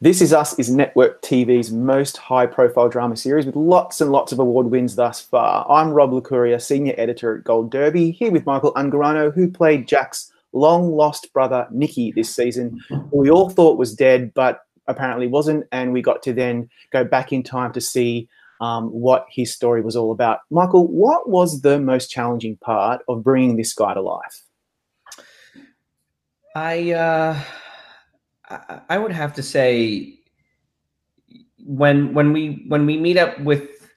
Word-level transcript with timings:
This 0.00 0.22
Is 0.22 0.32
Us 0.32 0.56
is 0.60 0.70
Network 0.70 1.22
TV's 1.22 1.72
most 1.72 2.18
high 2.18 2.46
profile 2.46 2.88
drama 2.88 3.16
series 3.16 3.46
with 3.46 3.56
lots 3.56 4.00
and 4.00 4.12
lots 4.12 4.30
of 4.30 4.38
award 4.38 4.70
wins 4.70 4.94
thus 4.94 5.20
far. 5.20 5.68
I'm 5.68 5.90
Rob 5.90 6.12
Licuria, 6.12 6.62
senior 6.62 6.94
editor 6.96 7.36
at 7.36 7.42
Gold 7.42 7.72
Derby, 7.72 8.12
here 8.12 8.30
with 8.30 8.46
Michael 8.46 8.72
Angarano, 8.74 9.34
who 9.34 9.50
played 9.50 9.88
Jack's 9.88 10.32
long 10.52 10.92
lost 10.92 11.32
brother 11.32 11.66
Nicky 11.72 12.12
this 12.12 12.32
season, 12.32 12.80
who 12.88 13.08
we 13.10 13.28
all 13.28 13.50
thought 13.50 13.76
was 13.76 13.92
dead, 13.92 14.32
but 14.34 14.60
apparently 14.86 15.26
wasn't. 15.26 15.66
And 15.72 15.92
we 15.92 16.00
got 16.00 16.22
to 16.22 16.32
then 16.32 16.70
go 16.92 17.02
back 17.02 17.32
in 17.32 17.42
time 17.42 17.72
to 17.72 17.80
see 17.80 18.28
um, 18.60 18.90
what 18.90 19.26
his 19.28 19.52
story 19.52 19.82
was 19.82 19.96
all 19.96 20.12
about. 20.12 20.42
Michael, 20.48 20.86
what 20.86 21.28
was 21.28 21.62
the 21.62 21.80
most 21.80 22.08
challenging 22.08 22.56
part 22.58 23.02
of 23.08 23.24
bringing 23.24 23.56
this 23.56 23.74
guy 23.74 23.94
to 23.94 24.00
life? 24.00 24.44
I 26.54 26.92
uh, 26.92 27.40
I 28.88 28.98
would 28.98 29.12
have 29.12 29.34
to 29.34 29.42
say 29.42 30.18
when 31.58 32.14
when 32.14 32.32
we 32.32 32.64
when 32.68 32.86
we 32.86 32.96
meet 32.96 33.18
up 33.18 33.38
with 33.40 33.90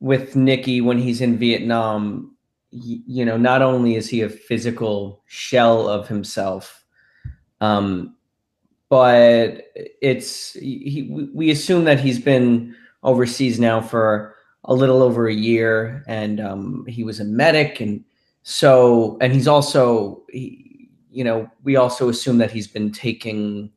with 0.00 0.36
Nicky 0.36 0.80
when 0.80 0.98
he's 0.98 1.20
in 1.20 1.38
Vietnam, 1.38 2.36
you 2.70 3.24
know, 3.24 3.36
not 3.36 3.62
only 3.62 3.96
is 3.96 4.08
he 4.08 4.20
a 4.22 4.28
physical 4.28 5.22
shell 5.26 5.88
of 5.88 6.06
himself, 6.06 6.84
um, 7.60 8.14
but 8.88 9.64
it's 9.74 10.52
he, 10.52 11.30
we 11.34 11.50
assume 11.50 11.84
that 11.84 11.98
he's 11.98 12.20
been 12.20 12.74
overseas 13.02 13.58
now 13.58 13.80
for 13.80 14.34
a 14.64 14.74
little 14.74 15.02
over 15.02 15.28
a 15.28 15.34
year, 15.34 16.04
and 16.06 16.40
um, 16.40 16.84
he 16.86 17.02
was 17.02 17.18
a 17.18 17.24
medic, 17.24 17.80
and 17.80 18.04
so 18.42 19.16
and 19.20 19.32
he's 19.32 19.48
also 19.48 20.22
he, 20.30 20.65
you 21.16 21.24
know 21.24 21.50
we 21.64 21.76
also 21.76 22.10
assume 22.10 22.36
that 22.36 22.50
he's 22.50 22.68
been 22.68 22.92
taking 22.92 23.72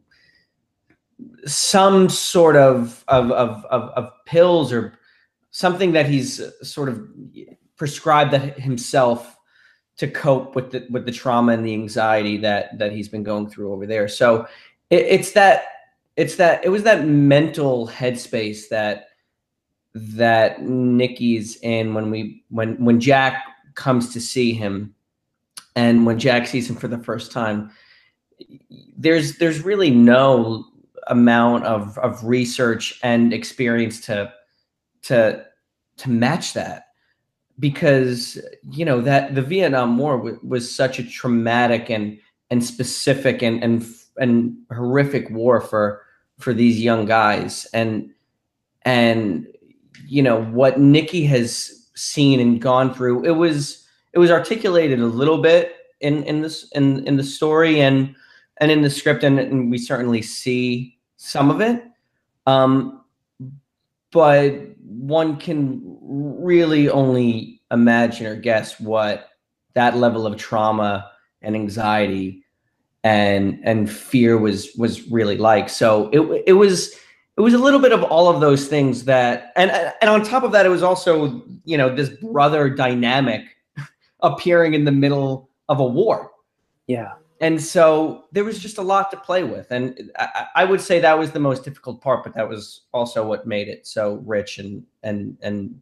some 1.46 2.10
sort 2.10 2.58
of 2.58 3.04
of 3.08 3.32
of, 3.32 3.64
of, 3.66 3.84
of 3.92 4.12
pills 4.26 4.74
or 4.74 5.00
something 5.52 5.94
that 5.94 6.06
he's 6.06 6.42
sort 6.62 6.90
of 6.90 7.02
prescribed 7.78 8.32
that 8.32 8.60
himself 8.60 9.38
to 9.96 10.08
cope 10.08 10.54
with 10.54 10.72
the 10.72 10.86
with 10.90 11.06
the 11.06 11.14
trauma 11.14 11.54
and 11.54 11.66
the 11.66 11.74
anxiety 11.74 12.36
that 12.36 12.78
that 12.78 12.92
he's 12.92 13.08
been 13.08 13.24
going 13.24 13.50
through 13.50 13.72
over 13.72 13.88
there. 13.88 14.10
So 14.10 14.46
it, 14.90 15.06
it's 15.06 15.32
that 15.32 15.64
it's 16.18 16.36
that 16.36 16.66
it 16.66 16.70
was 16.70 16.84
that 16.84 17.06
mental 17.06 17.88
headspace 17.88 18.68
that 18.70 19.08
that 19.94 20.62
Nicky's 20.62 21.56
in 21.62 21.94
when 21.94 22.12
we 22.12 22.44
when 22.50 22.84
when 22.84 23.00
Jack 23.00 23.46
comes 23.76 24.12
to 24.12 24.20
see 24.20 24.52
him 24.52 24.94
and 25.80 26.06
when 26.06 26.20
Jack 26.20 26.48
sees 26.48 26.70
him 26.70 26.76
for 26.76 26.88
the 26.88 27.04
first 27.10 27.32
time 27.32 27.72
there's 28.98 29.38
there's 29.38 29.62
really 29.62 29.90
no 29.90 30.66
amount 31.08 31.66
of 31.66 31.98
of 32.00 32.24
research 32.24 33.00
and 33.04 33.34
experience 33.34 34.00
to 34.02 34.32
to 35.04 35.44
to 35.98 36.10
match 36.10 36.54
that. 36.54 36.86
Because 37.60 38.40
you 38.72 38.86
know 38.86 39.02
that 39.02 39.36
the 39.36 39.42
Vietnam 39.42 39.98
War 39.98 40.18
w- 40.18 40.40
was 40.44 40.74
such 40.74 41.00
a 41.00 41.04
traumatic 41.04 41.90
and 41.90 42.18
and 42.50 42.64
specific 42.64 43.42
and 43.42 43.62
and 43.64 43.86
and 44.18 44.58
horrific 44.72 45.30
war 45.30 45.60
for 45.60 46.02
for 46.38 46.54
these 46.54 46.80
young 46.80 47.06
guys. 47.06 47.68
And 47.74 48.12
and 48.84 49.48
you 50.08 50.24
know 50.24 50.44
what 50.46 50.80
Nicky 50.80 51.26
has 51.26 51.90
seen 51.96 52.40
and 52.40 52.62
gone 52.62 52.94
through 52.94 53.26
it 53.26 53.32
was 53.32 53.86
it 54.14 54.20
was 54.20 54.32
articulated 54.32 55.00
a 55.00 55.06
little 55.06 55.42
bit 55.42 55.76
in 56.02 56.24
in 56.24 56.42
this 56.42 56.70
in 56.72 57.06
in 57.08 57.18
the 57.18 57.24
story 57.24 57.82
and 57.82 58.16
and 58.58 58.72
in 58.72 58.82
the 58.82 58.90
script 58.90 59.24
and, 59.24 59.40
and 59.40 59.72
we 59.72 59.78
certainly 59.78 60.22
see 60.22 60.98
some 61.18 61.50
of 61.50 61.62
it. 61.62 61.84
Um 62.48 63.04
but 64.12 64.54
one 64.80 65.38
can 65.38 65.82
really 66.02 66.90
only 66.90 67.62
imagine 67.72 68.26
or 68.26 68.36
guess 68.36 68.80
what 68.80 69.30
that 69.76 69.98
level 69.98 70.26
of 70.26 70.36
trauma 70.38 71.12
and 71.42 71.56
anxiety 71.56 72.44
and 73.04 73.60
and 73.64 73.90
fear 73.90 74.38
was 74.38 74.74
was 74.78 75.10
really 75.12 75.38
like. 75.38 75.70
So 75.70 76.10
it 76.12 76.44
it 76.48 76.54
was 76.54 76.94
it 77.38 77.42
was 77.42 77.54
a 77.54 77.58
little 77.58 77.80
bit 77.80 77.94
of 77.94 78.04
all 78.04 78.28
of 78.28 78.42
those 78.42 78.68
things 78.68 79.06
that 79.06 79.54
and 79.56 79.72
and 79.72 80.10
on 80.10 80.24
top 80.24 80.44
of 80.44 80.52
that 80.52 80.66
it 80.66 80.70
was 80.70 80.84
also 80.84 81.44
you 81.64 81.78
know 81.78 81.94
this 81.94 82.10
brother 82.10 82.70
dynamic 82.70 83.46
appearing 84.22 84.74
in 84.74 84.86
the 84.86 84.92
middle 84.92 85.50
of 85.68 85.80
a 85.80 85.86
war. 85.86 86.32
Yeah. 86.88 87.14
And 87.42 87.62
so 87.62 88.26
there 88.34 88.44
was 88.44 88.60
just 88.60 88.78
a 88.78 88.82
lot 88.82 89.12
to 89.12 89.18
play 89.18 89.44
with. 89.44 89.72
And 89.72 90.12
I, 90.18 90.48
I, 90.56 90.66
would 90.66 90.82
say 90.82 91.00
that 91.00 91.18
was 91.18 91.32
the 91.32 91.40
most 91.40 91.64
difficult 91.64 92.02
part 92.02 92.24
but 92.24 92.34
that 92.34 92.50
was 92.50 92.82
also 92.94 93.26
what 93.26 93.48
made 93.48 93.70
it 93.70 93.88
so 93.88 94.16
rich 94.26 94.58
and 94.58 94.84
and 95.04 95.38
and 95.42 95.80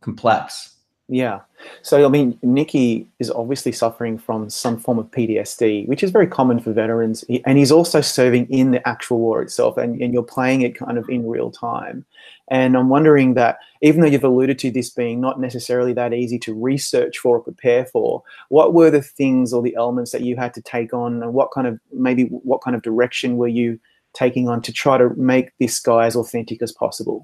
complex 0.00 0.77
yeah 1.08 1.40
so 1.82 2.04
i 2.04 2.08
mean 2.08 2.38
Nicky 2.42 3.08
is 3.18 3.30
obviously 3.30 3.72
suffering 3.72 4.18
from 4.18 4.50
some 4.50 4.78
form 4.78 4.98
of 4.98 5.10
ptsd 5.10 5.86
which 5.88 6.02
is 6.02 6.10
very 6.10 6.26
common 6.26 6.60
for 6.60 6.72
veterans 6.72 7.24
and 7.44 7.58
he's 7.58 7.72
also 7.72 8.00
serving 8.00 8.46
in 8.50 8.70
the 8.70 8.86
actual 8.86 9.18
war 9.18 9.42
itself 9.42 9.76
and, 9.76 10.00
and 10.00 10.12
you're 10.12 10.22
playing 10.22 10.62
it 10.62 10.76
kind 10.76 10.98
of 10.98 11.08
in 11.08 11.26
real 11.26 11.50
time 11.50 12.04
and 12.50 12.76
I'm 12.76 12.88
wondering 12.88 13.34
that 13.34 13.58
even 13.82 14.00
though 14.00 14.06
you've 14.06 14.24
alluded 14.24 14.58
to 14.60 14.70
this 14.70 14.90
being 14.90 15.20
not 15.20 15.40
necessarily 15.40 15.92
that 15.94 16.14
easy 16.14 16.38
to 16.40 16.54
research 16.54 17.18
for 17.18 17.36
or 17.36 17.40
prepare 17.40 17.84
for, 17.86 18.22
what 18.48 18.74
were 18.74 18.90
the 18.90 19.02
things 19.02 19.52
or 19.52 19.62
the 19.62 19.76
elements 19.76 20.12
that 20.12 20.22
you 20.22 20.36
had 20.36 20.54
to 20.54 20.62
take 20.62 20.94
on, 20.94 21.22
and 21.22 21.34
what 21.34 21.52
kind 21.52 21.66
of 21.66 21.78
maybe 21.92 22.24
what 22.24 22.62
kind 22.62 22.74
of 22.74 22.82
direction 22.82 23.36
were 23.36 23.48
you 23.48 23.78
taking 24.14 24.48
on 24.48 24.62
to 24.62 24.72
try 24.72 24.96
to 24.96 25.10
make 25.10 25.50
this 25.58 25.78
guy 25.78 26.06
as 26.06 26.16
authentic 26.16 26.62
as 26.62 26.72
possible? 26.72 27.22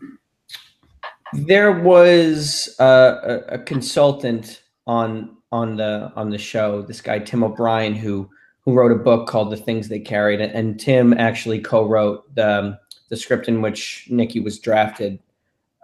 There 1.33 1.73
was 1.73 2.75
a, 2.79 3.41
a 3.49 3.59
consultant 3.59 4.63
on 4.87 5.37
on 5.51 5.77
the 5.77 6.13
on 6.17 6.31
the 6.31 6.39
show, 6.39 6.83
this 6.83 7.01
guy 7.01 7.19
Tim 7.19 7.45
O'Brien, 7.45 7.95
who 7.95 8.29
who 8.65 8.75
wrote 8.75 8.93
a 8.93 8.97
book 8.97 9.29
called 9.29 9.51
The 9.51 9.57
Things 9.57 9.89
They 9.89 10.01
Carried, 10.01 10.41
and 10.41 10.81
Tim 10.81 11.13
actually 11.15 11.61
co-wrote 11.61 12.35
the 12.35 12.59
um, 12.59 12.79
the 13.09 13.17
script 13.17 13.49
in 13.49 13.63
which 13.63 14.09
Nicky 14.11 14.41
was 14.41 14.59
drafted 14.59 15.21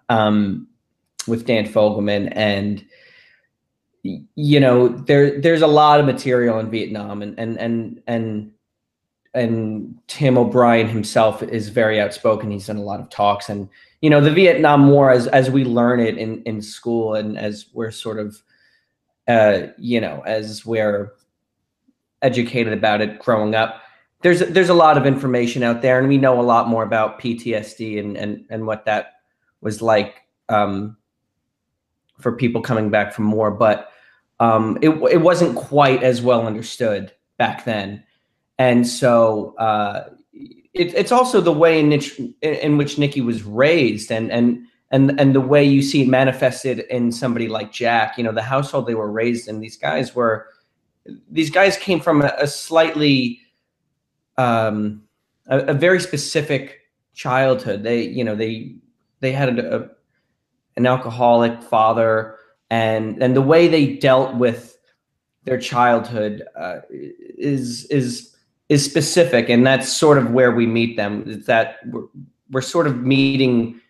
um, 0.09 0.67
with 1.26 1.47
Dan 1.47 1.67
Fogelman, 1.67 2.32
and 2.35 2.85
you 4.03 4.59
know 4.61 4.88
there 4.88 5.41
there's 5.41 5.62
a 5.62 5.67
lot 5.67 6.00
of 6.00 6.06
material 6.06 6.59
in 6.59 6.70
Vietnam, 6.70 7.23
and 7.23 7.38
and 7.38 7.59
and 7.59 8.03
and 8.06 8.53
and 9.35 9.99
Tim 10.09 10.37
O'Brien 10.37 10.88
himself 10.88 11.43
is 11.43 11.69
very 11.69 12.00
outspoken. 12.00 12.50
He's 12.50 12.67
done 12.67 12.76
a 12.76 12.82
lot 12.82 13.00
of 13.00 13.11
talks, 13.11 13.49
and 13.49 13.69
you 14.00 14.11
know 14.11 14.20
the 14.20 14.31
Vietnam 14.31 14.88
War 14.91 15.11
as 15.11 15.26
as 15.29 15.50
we 15.50 15.64
learn 15.64 16.00
it 16.00 16.19
in 16.19 16.43
in 16.44 16.62
school, 16.62 17.14
and 17.14 17.38
as 17.38 17.67
we're 17.73 17.91
sort 17.91 18.19
of 18.19 18.43
uh, 19.29 19.69
you 19.79 20.00
know 20.00 20.23
as 20.26 20.64
we're 20.64 21.12
educated 22.23 22.73
about 22.73 23.00
it 23.00 23.19
growing 23.19 23.55
up 23.55 23.82
there's 24.23 24.41
there's 24.41 24.69
a 24.69 24.75
lot 24.75 24.99
of 24.99 25.06
information 25.06 25.62
out 25.62 25.82
there, 25.82 25.99
and 25.99 26.08
we 26.08 26.19
know 26.19 26.41
a 26.41 26.43
lot 26.43 26.69
more 26.69 26.82
about 26.82 27.20
PTSD 27.20 27.99
and 27.99 28.17
and 28.17 28.44
and 28.50 28.67
what 28.67 28.85
that 28.85 29.14
was 29.61 29.81
like 29.81 30.23
um, 30.49 30.97
for 32.19 32.32
people 32.32 32.61
coming 32.61 32.91
back 32.91 33.12
from 33.12 33.32
war. 33.32 33.50
But 33.50 33.91
um, 34.38 34.79
it 34.82 34.91
it 35.11 35.23
wasn't 35.23 35.56
quite 35.56 36.02
as 36.02 36.20
well 36.20 36.47
understood 36.47 37.12
back 37.38 37.64
then, 37.64 38.05
and 38.58 38.87
so 38.87 39.55
uh, 39.56 40.11
it, 40.75 40.94
it's 40.94 41.12
also 41.12 41.40
the 41.40 41.52
way 41.52 41.81
in 41.81 41.90
which 41.90 42.20
in 42.43 42.76
which 42.76 42.99
Nicky 42.99 43.20
was 43.20 43.43
raised, 43.43 44.12
and 44.12 44.31
and 44.31 44.67
and 44.90 45.19
and 45.20 45.34
the 45.34 45.40
way 45.40 45.64
you 45.64 45.82
see 45.82 46.02
it 46.02 46.08
manifested 46.08 46.81
in 46.90 47.12
somebody 47.12 47.49
like 47.49 47.72
Jack. 47.72 48.17
You 48.17 48.25
know, 48.25 48.32
the 48.32 48.43
household 48.43 48.87
they 48.87 48.94
were 48.94 49.11
raised 49.11 49.49
in. 49.49 49.61
These 49.61 49.76
guys 49.76 50.14
were 50.14 50.46
these 51.31 51.50
guys 51.50 51.76
came 51.76 52.00
from 52.00 52.22
a, 52.22 52.32
a 52.38 52.46
slightly 52.46 53.40
um, 54.37 55.02
a, 55.46 55.58
a, 55.58 55.75
very 55.75 56.00
specific 56.00 56.81
childhood. 57.14 57.82
They 57.82 58.02
you 58.02 58.23
know 58.23 58.37
they 58.37 58.76
they 59.20 59.32
had 59.32 59.58
a, 59.58 59.76
a 59.76 59.88
an 60.76 60.87
alcoholic 60.87 61.62
father, 61.62 62.37
and 62.70 63.20
and 63.23 63.34
the 63.34 63.43
way 63.43 63.66
they 63.66 63.96
dealt 63.96 64.37
with 64.37 64.78
their 65.44 65.58
childhood 65.58 66.44
uh, 66.56 66.81
is 66.90 67.87
is 67.87 68.30
is 68.70 68.84
specific, 68.84 69.50
and 69.50 69.67
that's 69.67 69.93
sort 69.93 70.17
of 70.17 70.31
where 70.31 70.52
we 70.52 70.64
meet 70.64 70.96
them. 70.96 71.25
Is 71.26 71.44
that 71.46 71.81
we're, 71.87 72.06
we're 72.50 72.61
sort 72.62 72.87
of 72.87 73.02
meeting 73.02 73.81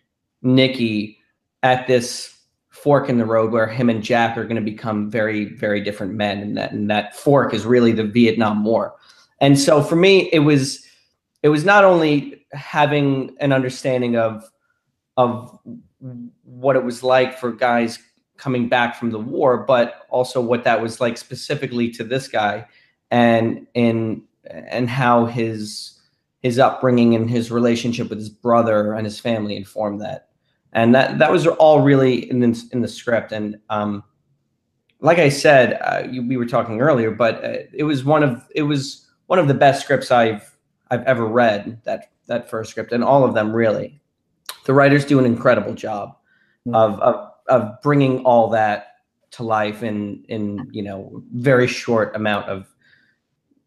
Nicky 0.41 1.19
at 1.63 1.87
this 1.87 2.35
fork 2.71 3.07
in 3.07 3.19
the 3.19 3.25
road 3.25 3.51
where 3.51 3.67
him 3.67 3.91
and 3.91 4.03
Jack 4.03 4.35
are 4.37 4.43
going 4.43 4.55
to 4.55 4.61
become 4.61 5.09
very, 5.09 5.45
very 5.45 5.81
different 5.81 6.15
men, 6.15 6.39
and 6.39 6.57
that 6.57 6.71
and 6.71 6.89
that 6.89 7.15
fork 7.15 7.53
is 7.53 7.63
really 7.63 7.91
the 7.91 8.03
Vietnam 8.03 8.65
War. 8.65 8.95
And 9.39 9.57
so 9.57 9.83
for 9.83 9.95
me, 9.95 10.29
it 10.33 10.39
was 10.39 10.83
it 11.43 11.49
was 11.49 11.63
not 11.63 11.83
only 11.83 12.43
having 12.51 13.35
an 13.39 13.53
understanding 13.53 14.17
of 14.17 14.49
of 15.15 15.59
what 16.43 16.75
it 16.75 16.83
was 16.83 17.03
like 17.03 17.37
for 17.37 17.51
guys 17.51 17.99
coming 18.37 18.67
back 18.67 18.95
from 18.95 19.11
the 19.11 19.19
war, 19.19 19.63
but 19.63 20.07
also 20.09 20.41
what 20.41 20.63
that 20.63 20.81
was 20.81 20.99
like 20.99 21.19
specifically 21.19 21.91
to 21.91 22.03
this 22.03 22.27
guy, 22.27 22.65
and 23.11 23.67
in 23.75 24.23
and 24.49 24.89
how 24.89 25.25
his 25.25 25.99
his 26.41 26.57
upbringing 26.57 27.13
and 27.13 27.29
his 27.29 27.51
relationship 27.51 28.09
with 28.09 28.17
his 28.17 28.29
brother 28.29 28.93
and 28.93 29.05
his 29.05 29.19
family 29.19 29.55
informed 29.55 30.01
that. 30.01 30.29
And 30.73 30.95
that 30.95 31.19
that 31.19 31.31
was 31.31 31.45
all 31.45 31.81
really 31.81 32.29
in 32.29 32.39
the, 32.39 32.63
in 32.71 32.81
the 32.81 32.87
script. 32.87 33.31
And 33.31 33.59
um, 33.69 34.03
like 35.03 35.17
i 35.17 35.29
said 35.29 35.79
uh, 35.81 36.07
you, 36.07 36.25
we 36.27 36.37
were 36.37 36.45
talking 36.45 36.79
earlier 36.79 37.09
but 37.09 37.43
uh, 37.43 37.57
it 37.73 37.83
was 37.83 38.03
one 38.03 38.21
of 38.21 38.47
it 38.53 38.61
was 38.61 39.09
one 39.25 39.39
of 39.39 39.47
the 39.47 39.53
best 39.55 39.83
scripts 39.83 40.11
i've 40.11 40.55
i've 40.91 41.01
ever 41.05 41.25
read 41.25 41.81
that 41.85 42.11
that 42.31 42.49
first 42.49 42.71
script 42.71 42.91
and 42.91 43.03
all 43.03 43.23
of 43.23 43.33
them 43.33 43.53
really. 43.53 44.01
The 44.65 44.73
writers 44.73 45.05
do 45.05 45.19
an 45.19 45.25
incredible 45.25 45.73
job 45.73 46.15
mm-hmm. 46.67 46.75
of, 46.75 46.99
of 46.99 47.27
of 47.47 47.81
bringing 47.81 48.23
all 48.23 48.49
that 48.49 48.87
to 49.31 49.43
life 49.43 49.83
in 49.83 50.23
in 50.29 50.67
you 50.71 50.81
know 50.81 51.23
very 51.33 51.67
short 51.67 52.15
amount 52.15 52.47
of 52.47 52.67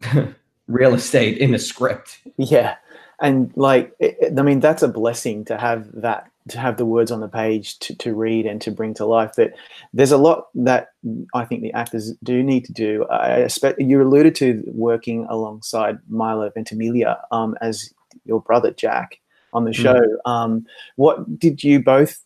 real 0.69 0.95
estate 0.95 1.39
in 1.39 1.55
a 1.55 1.59
script 1.59 2.21
yeah 2.37 2.77
and 3.21 3.53
like 3.57 3.93
it, 4.01 4.39
i 4.39 4.43
mean 4.43 4.61
that's 4.61 4.83
a 4.83 4.89
blessing 4.89 5.45
to 5.45 5.57
have 5.57 5.91
that 5.93 6.29
to 6.49 6.59
have 6.59 6.77
the 6.77 6.85
words 6.85 7.11
on 7.11 7.21
the 7.21 7.29
page 7.29 7.79
to, 7.79 7.97
to 7.97 8.15
read 8.15 8.45
and 8.45 8.61
to 8.61 8.71
bring 8.71 8.93
to 8.95 9.07
life. 9.07 9.33
But 9.37 9.55
there's 9.93 10.13
a 10.13 10.19
lot 10.19 10.49
that 10.55 10.89
I 11.33 11.45
think 11.45 11.63
the 11.63 11.73
actors 11.73 12.13
do 12.23 12.43
need 12.43 12.65
to 12.67 12.73
do. 12.73 13.07
I 13.07 13.37
expect 13.37 13.81
you 13.81 14.03
alluded 14.03 14.35
to 14.37 14.63
working 14.67 15.27
alongside 15.31 15.99
Milo 16.09 16.51
Ventimiglia 16.51 17.19
um, 17.31 17.57
as 17.61 17.93
your 18.25 18.41
brother 18.41 18.73
Jack 18.73 19.21
on 19.55 19.65
the 19.65 19.71
mm. 19.71 19.75
show. 19.75 20.01
Mm. 20.01 20.31
Um, 20.31 20.67
what 20.97 21.39
did 21.39 21.65
you 21.65 21.83
both 21.83 22.23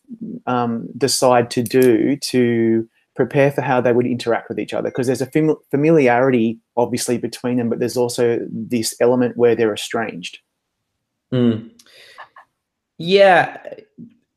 um, 0.47 0.89
decide 0.97 1.49
to 1.51 1.63
do 1.63 2.17
to 2.17 2.89
prepare 3.19 3.51
for 3.51 3.61
how 3.61 3.81
they 3.81 3.91
would 3.91 4.05
interact 4.05 4.47
with 4.47 4.59
each 4.59 4.73
other? 4.73 4.89
Because 4.89 5.07
there's 5.07 5.21
a 5.21 5.25
fam- 5.25 5.57
familiarity, 5.71 6.57
obviously, 6.77 7.17
between 7.17 7.57
them, 7.57 7.67
but 7.69 7.79
there's 7.79 7.97
also 7.97 8.39
this 8.49 8.95
element 9.01 9.35
where 9.35 9.55
they're 9.55 9.73
estranged. 9.73 10.39
Mm. 11.33 11.69
Yeah, 12.97 13.57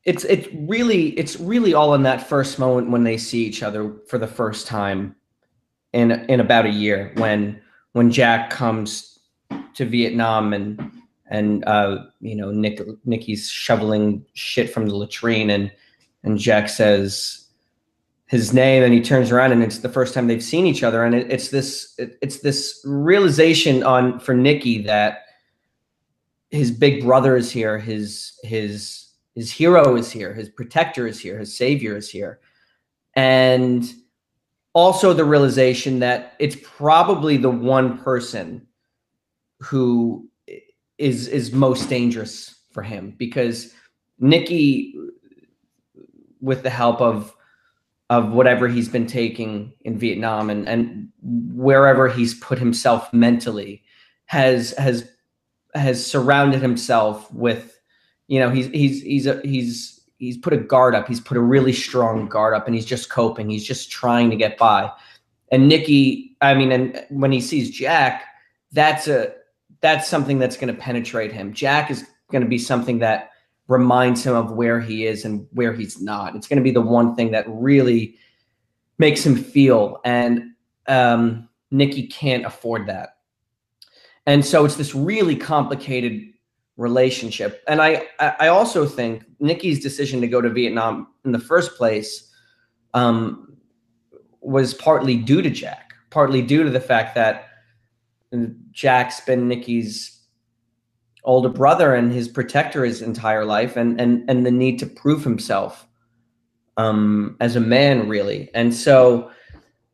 it's 0.03 0.25
it's 0.25 0.47
really 0.53 1.09
it's 1.17 1.39
really 1.39 1.73
all 1.73 1.93
in 1.93 2.03
that 2.03 2.27
first 2.27 2.59
moment 2.59 2.89
when 2.91 3.05
they 3.05 3.17
see 3.17 3.45
each 3.45 3.63
other 3.63 3.93
for 4.07 4.17
the 4.17 4.27
first 4.27 4.67
time 4.67 5.15
in 5.93 6.11
in 6.29 6.41
about 6.41 6.65
a 6.65 6.69
year 6.69 7.13
when 7.15 7.61
when 7.93 8.11
Jack 8.11 8.49
comes 8.49 9.19
to 9.75 9.85
Vietnam 9.85 10.53
and 10.53 10.91
and 11.29 11.63
uh, 11.65 12.03
you 12.19 12.35
know 12.35 12.51
Nick 12.51 12.81
Nicky's 13.05 13.49
shoveling 13.49 14.25
shit 14.33 14.73
from 14.73 14.87
the 14.87 14.95
latrine 14.95 15.49
and 15.49 15.71
and 16.23 16.37
Jack 16.37 16.67
says 16.69 17.42
his 18.27 18.53
name 18.53 18.83
and 18.83 18.93
he 18.93 19.01
turns 19.01 19.31
around 19.31 19.51
and 19.51 19.61
it's 19.61 19.79
the 19.79 19.89
first 19.89 20.13
time 20.13 20.27
they've 20.27 20.43
seen 20.43 20.65
each 20.65 20.81
other 20.81 21.03
and 21.03 21.13
it, 21.13 21.31
it's 21.31 21.49
this 21.49 21.93
it, 21.97 22.17
it's 22.21 22.39
this 22.39 22.81
realization 22.85 23.83
on 23.83 24.19
for 24.19 24.33
Nicky 24.33 24.81
that 24.83 25.23
his 26.53 26.69
big 26.69 27.03
brother 27.03 27.35
is 27.35 27.51
here, 27.51 27.79
his 27.79 28.39
his 28.43 29.09
his 29.33 29.51
hero 29.51 29.95
is 29.95 30.11
here, 30.11 30.33
his 30.35 30.49
protector 30.49 31.07
is 31.07 31.19
here, 31.19 31.39
his 31.39 31.57
savior 31.57 31.97
is 31.97 32.11
here. 32.11 32.39
And 33.15 33.91
also 34.73 35.13
the 35.13 35.25
realization 35.25 35.97
that 35.99 36.33
it's 36.37 36.55
probably 36.61 37.37
the 37.37 37.49
one 37.49 37.97
person 37.97 38.67
who 39.61 40.29
is 40.99 41.27
is 41.27 41.51
most 41.51 41.89
dangerous 41.89 42.53
for 42.71 42.83
him 42.83 43.15
because 43.17 43.73
Nicky 44.19 44.93
with 46.39 46.61
the 46.61 46.69
help 46.69 47.01
of 47.01 47.35
of 48.13 48.31
whatever 48.31 48.67
he's 48.67 48.87
been 48.87 49.07
taking 49.07 49.73
in 49.81 49.97
Vietnam 49.97 50.51
and 50.51 50.69
and 50.69 51.09
wherever 51.21 52.07
he's 52.07 52.35
put 52.35 52.59
himself 52.59 53.11
mentally 53.11 53.83
has 54.25 54.71
has 54.77 55.09
has 55.73 56.05
surrounded 56.05 56.61
himself 56.61 57.31
with, 57.33 57.79
you 58.27 58.39
know, 58.39 58.51
he's 58.51 58.67
he's 58.67 59.01
he's 59.01 59.25
a, 59.25 59.41
he's 59.43 59.99
he's 60.19 60.37
put 60.37 60.53
a 60.53 60.57
guard 60.57 60.93
up. 60.93 61.07
He's 61.07 61.19
put 61.19 61.37
a 61.37 61.41
really 61.41 61.73
strong 61.73 62.27
guard 62.27 62.53
up, 62.53 62.67
and 62.67 62.75
he's 62.75 62.85
just 62.85 63.09
coping. 63.09 63.49
He's 63.49 63.65
just 63.65 63.89
trying 63.91 64.29
to 64.29 64.35
get 64.35 64.59
by. 64.59 64.91
And 65.51 65.67
Nicky, 65.67 66.37
I 66.41 66.53
mean, 66.53 66.71
and 66.71 67.03
when 67.09 67.31
he 67.31 67.41
sees 67.41 67.71
Jack, 67.71 68.25
that's 68.71 69.07
a 69.07 69.33
that's 69.81 70.07
something 70.07 70.37
that's 70.37 70.55
going 70.55 70.73
to 70.73 70.79
penetrate 70.79 71.31
him. 71.31 71.51
Jack 71.51 71.89
is 71.89 72.05
going 72.31 72.43
to 72.43 72.47
be 72.47 72.59
something 72.59 72.99
that 72.99 73.31
reminds 73.67 74.25
him 74.25 74.35
of 74.35 74.51
where 74.51 74.79
he 74.79 75.05
is 75.05 75.25
and 75.25 75.47
where 75.51 75.73
he's 75.73 76.01
not. 76.01 76.35
It's 76.35 76.47
going 76.47 76.57
to 76.57 76.63
be 76.63 76.71
the 76.71 76.81
one 76.81 77.15
thing 77.15 77.31
that 77.31 77.45
really 77.47 78.17
makes 78.97 79.25
him 79.25 79.35
feel. 79.35 80.01
And 80.03 80.51
um, 80.87 81.47
Nicky 81.71 82.07
can't 82.07 82.45
afford 82.45 82.87
that. 82.87 83.17
And 84.25 84.45
so 84.45 84.65
it's 84.65 84.75
this 84.75 84.95
really 84.95 85.35
complicated 85.35 86.33
relationship. 86.77 87.63
And 87.67 87.81
I, 87.81 88.07
I 88.19 88.47
also 88.47 88.85
think 88.85 89.23
Nicky's 89.39 89.81
decision 89.81 90.21
to 90.21 90.27
go 90.27 90.41
to 90.41 90.49
Vietnam 90.49 91.07
in 91.25 91.31
the 91.31 91.39
first 91.39 91.75
place 91.75 92.31
um, 92.93 93.57
was 94.41 94.73
partly 94.73 95.17
due 95.17 95.41
to 95.41 95.49
Jack, 95.49 95.93
partly 96.09 96.41
due 96.41 96.63
to 96.63 96.69
the 96.69 96.79
fact 96.79 97.15
that 97.15 97.49
Jack's 98.71 99.21
been 99.21 99.47
Nicky's 99.47 100.21
older 101.23 101.49
brother 101.49 101.93
and 101.95 102.11
his 102.11 102.27
protector 102.27 102.83
his 102.83 103.01
entire 103.01 103.45
life, 103.45 103.75
and 103.75 103.99
and 103.99 104.29
and 104.29 104.45
the 104.45 104.51
need 104.51 104.79
to 104.79 104.85
prove 104.85 105.23
himself 105.23 105.87
um, 106.77 107.35
as 107.39 107.55
a 107.55 107.61
man, 107.61 108.07
really. 108.07 108.49
And 108.53 108.73
so 108.73 109.31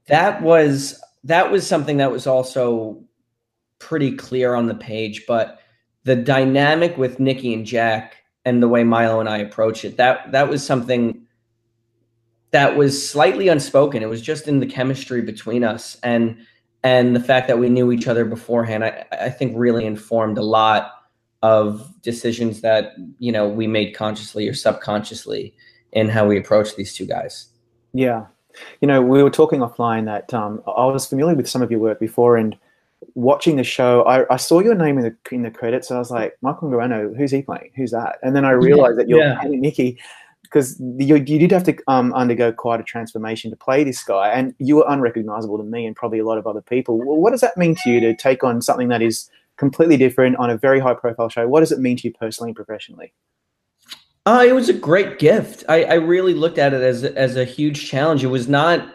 that 0.07 0.41
was 0.41 1.01
that 1.23 1.51
was 1.51 1.67
something 1.67 1.97
that 1.97 2.11
was 2.11 2.27
also 2.27 3.03
pretty 3.79 4.15
clear 4.15 4.55
on 4.55 4.67
the 4.67 4.75
page, 4.75 5.25
but 5.27 5.59
the 6.03 6.15
dynamic 6.15 6.97
with 6.97 7.19
Nicky 7.19 7.53
and 7.53 7.65
Jack 7.65 8.17
and 8.45 8.63
the 8.63 8.67
way 8.67 8.83
Milo 8.83 9.19
and 9.19 9.29
I 9.29 9.37
approach 9.37 9.85
it, 9.85 9.97
that 9.97 10.31
that 10.31 10.49
was 10.49 10.65
something 10.65 11.25
that 12.51 12.75
was 12.75 13.09
slightly 13.09 13.47
unspoken. 13.47 14.01
It 14.01 14.09
was 14.09 14.21
just 14.21 14.47
in 14.47 14.59
the 14.59 14.65
chemistry 14.65 15.21
between 15.21 15.63
us 15.63 15.97
and 16.03 16.37
and 16.81 17.13
the 17.13 17.19
fact 17.19 17.49
that 17.49 17.59
we 17.59 17.67
knew 17.67 17.91
each 17.91 18.07
other 18.07 18.23
beforehand, 18.23 18.85
I, 18.85 19.05
I 19.11 19.29
think 19.29 19.53
really 19.57 19.85
informed 19.85 20.37
a 20.37 20.43
lot 20.43 20.93
of 21.41 21.89
decisions 22.01 22.61
that, 22.61 22.93
you 23.17 23.31
know, 23.31 23.47
we 23.47 23.67
made 23.67 23.95
consciously 23.95 24.47
or 24.47 24.53
subconsciously 24.53 25.55
in 25.93 26.09
how 26.09 26.27
we 26.27 26.37
approach 26.37 26.75
these 26.75 26.93
two 26.93 27.05
guys. 27.05 27.47
Yeah. 27.93 28.25
You 28.81 28.87
know, 28.87 29.01
we 29.01 29.23
were 29.23 29.29
talking 29.29 29.61
offline 29.61 30.05
that 30.05 30.33
um, 30.33 30.61
I 30.67 30.85
was 30.85 31.05
familiar 31.05 31.35
with 31.35 31.47
some 31.47 31.61
of 31.61 31.71
your 31.71 31.79
work 31.79 31.99
before 31.99 32.35
and 32.35 32.57
watching 33.15 33.55
the 33.55 33.63
show, 33.63 34.03
I, 34.03 34.31
I, 34.33 34.37
saw 34.37 34.59
your 34.59 34.75
name 34.75 34.97
in 34.97 35.03
the 35.03 35.35
in 35.35 35.43
the 35.43 35.51
credits, 35.51 35.89
and 35.89 35.97
I 35.97 35.99
was 35.99 36.11
like, 36.11 36.37
Michael 36.41 36.69
Angarano, 36.69 37.15
who's 37.15 37.31
he 37.31 37.41
playing? 37.41 37.71
Who's 37.75 37.91
that? 37.91 38.17
And 38.23 38.35
then 38.35 38.45
I 38.45 38.51
realized 38.51 38.97
yeah, 38.97 39.03
that 39.03 39.09
you're 39.09 39.19
yeah. 39.19 39.41
Nicky, 39.45 39.97
because 40.43 40.79
you, 40.79 41.15
you 41.15 41.39
did 41.39 41.51
have 41.51 41.63
to 41.63 41.77
um, 41.87 42.13
undergo 42.13 42.51
quite 42.51 42.79
a 42.79 42.83
transformation 42.83 43.51
to 43.51 43.57
play 43.57 43.83
this 43.83 44.03
guy, 44.03 44.29
and 44.29 44.53
you 44.59 44.77
were 44.77 44.85
unrecognizable 44.87 45.57
to 45.57 45.63
me 45.63 45.85
and 45.85 45.95
probably 45.95 46.19
a 46.19 46.25
lot 46.25 46.37
of 46.37 46.47
other 46.47 46.61
people. 46.61 46.97
Well, 46.97 47.17
what 47.17 47.31
does 47.31 47.41
that 47.41 47.55
mean 47.57 47.75
to 47.83 47.89
you 47.89 47.99
to 48.01 48.15
take 48.15 48.43
on 48.43 48.61
something 48.61 48.89
that 48.89 49.01
is 49.01 49.29
completely 49.59 49.97
different 49.97 50.37
on 50.37 50.49
a 50.49 50.57
very 50.57 50.79
high 50.79 50.95
profile 50.95 51.29
show? 51.29 51.47
What 51.47 51.59
does 51.59 51.71
it 51.71 51.79
mean 51.79 51.97
to 51.97 52.07
you 52.07 52.13
personally 52.13 52.49
and 52.49 52.55
professionally? 52.55 53.13
Uh, 54.25 54.43
it 54.47 54.53
was 54.53 54.69
a 54.69 54.73
great 54.73 55.19
gift. 55.19 55.63
I, 55.69 55.83
I 55.83 55.93
really 55.95 56.33
looked 56.33 56.57
at 56.57 56.73
it 56.73 56.81
as 56.81 57.03
as 57.03 57.35
a 57.35 57.45
huge 57.45 57.89
challenge. 57.89 58.23
It 58.23 58.27
was 58.27 58.47
not. 58.47 58.87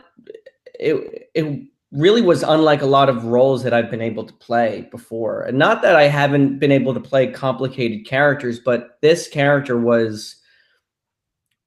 It 0.78 1.28
it 1.34 1.62
really 1.92 2.22
was 2.22 2.42
unlike 2.42 2.82
a 2.82 2.86
lot 2.86 3.08
of 3.08 3.24
roles 3.24 3.62
that 3.62 3.72
I've 3.72 3.90
been 3.90 4.02
able 4.02 4.24
to 4.24 4.32
play 4.34 4.88
before. 4.90 5.42
And 5.42 5.58
not 5.58 5.80
that 5.82 5.94
I 5.94 6.08
haven't 6.08 6.58
been 6.58 6.72
able 6.72 6.92
to 6.92 7.00
play 7.00 7.30
complicated 7.30 8.04
characters, 8.04 8.58
but 8.58 8.98
this 9.00 9.28
character 9.28 9.78
was 9.78 10.36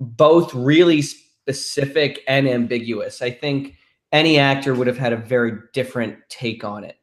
both 0.01 0.53
really 0.53 1.01
specific 1.01 2.23
and 2.27 2.47
ambiguous. 2.47 3.21
I 3.21 3.31
think 3.31 3.75
any 4.11 4.37
actor 4.37 4.75
would 4.75 4.87
have 4.87 4.97
had 4.97 5.13
a 5.13 5.17
very 5.17 5.53
different 5.73 6.17
take 6.29 6.63
on 6.63 6.83
it. 6.83 6.97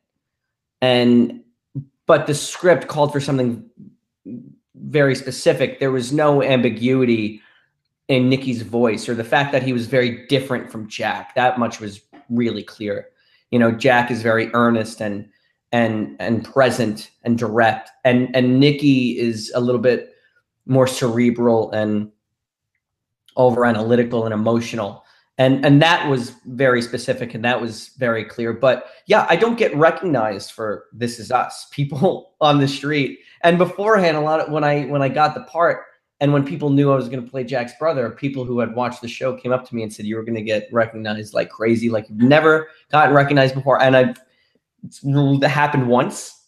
And 0.82 1.42
but 2.06 2.26
the 2.26 2.34
script 2.34 2.88
called 2.88 3.12
for 3.12 3.20
something 3.20 3.64
very 4.74 5.14
specific. 5.14 5.80
There 5.80 5.90
was 5.90 6.12
no 6.12 6.42
ambiguity 6.42 7.40
in 8.08 8.28
Nicky's 8.28 8.62
voice 8.62 9.08
or 9.08 9.14
the 9.14 9.24
fact 9.24 9.52
that 9.52 9.62
he 9.62 9.72
was 9.72 9.86
very 9.86 10.26
different 10.26 10.70
from 10.70 10.88
Jack. 10.88 11.34
That 11.34 11.58
much 11.58 11.80
was 11.80 12.00
really 12.28 12.62
clear. 12.62 13.08
You 13.50 13.58
know, 13.58 13.72
Jack 13.72 14.10
is 14.10 14.22
very 14.22 14.50
earnest 14.54 15.00
and 15.00 15.28
and 15.72 16.16
and 16.20 16.44
present 16.44 17.10
and 17.22 17.38
direct, 17.38 17.90
and 18.04 18.34
and 18.34 18.60
Nicky 18.60 19.18
is 19.18 19.50
a 19.54 19.60
little 19.60 19.80
bit 19.80 20.14
more 20.66 20.86
cerebral 20.86 21.70
and 21.72 22.10
over 23.36 23.64
analytical 23.64 24.24
and 24.24 24.32
emotional. 24.32 25.03
And 25.36 25.66
and 25.66 25.82
that 25.82 26.08
was 26.08 26.30
very 26.46 26.80
specific 26.80 27.34
and 27.34 27.44
that 27.44 27.60
was 27.60 27.88
very 27.98 28.24
clear. 28.24 28.52
But 28.52 28.86
yeah, 29.06 29.26
I 29.28 29.34
don't 29.34 29.58
get 29.58 29.74
recognized 29.74 30.52
for 30.52 30.84
This 30.92 31.18
Is 31.18 31.32
Us. 31.32 31.66
People 31.72 32.34
on 32.40 32.60
the 32.60 32.68
street 32.68 33.18
and 33.44 33.58
beforehand, 33.58 34.16
a 34.16 34.20
lot 34.20 34.40
of 34.40 34.50
when 34.50 34.64
I 34.64 34.84
when 34.86 35.02
I 35.02 35.08
got 35.08 35.34
the 35.34 35.42
part, 35.42 35.84
and 36.18 36.32
when 36.32 36.44
people 36.44 36.70
knew 36.70 36.90
I 36.90 36.96
was 36.96 37.10
going 37.10 37.22
to 37.22 37.30
play 37.30 37.44
Jack's 37.44 37.74
brother, 37.78 38.10
people 38.10 38.44
who 38.44 38.58
had 38.58 38.74
watched 38.74 39.02
the 39.02 39.08
show 39.08 39.36
came 39.36 39.52
up 39.52 39.68
to 39.68 39.74
me 39.74 39.82
and 39.82 39.92
said, 39.92 40.06
"You 40.06 40.16
were 40.16 40.24
going 40.24 40.34
to 40.34 40.42
get 40.42 40.66
recognized 40.72 41.34
like 41.34 41.50
crazy, 41.50 41.90
like 41.90 42.08
you've 42.08 42.18
never 42.18 42.68
gotten 42.90 43.14
recognized 43.14 43.54
before." 43.54 43.80
And 43.82 43.96
I, 43.96 44.14
that 45.02 45.48
happened 45.48 45.88
once. 45.88 46.42